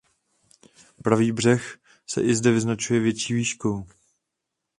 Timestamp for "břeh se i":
1.31-2.35